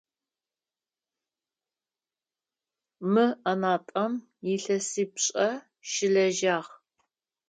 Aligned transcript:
Мы 3.13 3.25
ӏэнатӏэм 3.43 4.13
илъэсипшӏэ 4.53 5.49
щылэжьагъ. 5.89 6.69